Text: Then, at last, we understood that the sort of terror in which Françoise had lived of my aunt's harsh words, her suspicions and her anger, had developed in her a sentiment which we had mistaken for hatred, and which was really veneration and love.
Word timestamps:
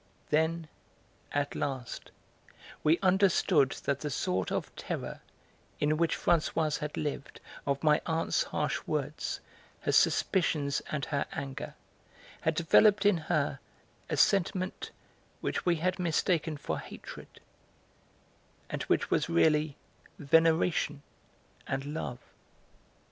Then, 0.31 0.67
at 1.31 1.53
last, 1.53 2.09
we 2.83 2.97
understood 3.03 3.73
that 3.83 3.99
the 3.99 4.09
sort 4.09 4.51
of 4.51 4.75
terror 4.75 5.21
in 5.79 5.95
which 5.95 6.17
Françoise 6.17 6.79
had 6.79 6.97
lived 6.97 7.39
of 7.67 7.83
my 7.83 8.01
aunt's 8.07 8.41
harsh 8.45 8.79
words, 8.87 9.41
her 9.81 9.91
suspicions 9.91 10.79
and 10.91 11.05
her 11.05 11.27
anger, 11.33 11.75
had 12.41 12.55
developed 12.55 13.05
in 13.05 13.17
her 13.17 13.59
a 14.09 14.17
sentiment 14.17 14.89
which 15.39 15.67
we 15.67 15.75
had 15.75 15.99
mistaken 15.99 16.57
for 16.57 16.79
hatred, 16.79 17.39
and 18.71 18.81
which 18.89 19.11
was 19.11 19.29
really 19.29 19.77
veneration 20.17 21.03
and 21.67 21.85
love. 21.93 22.17